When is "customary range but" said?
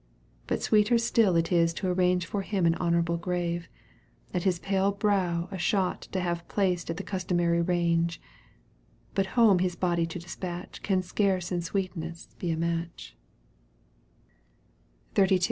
7.03-9.27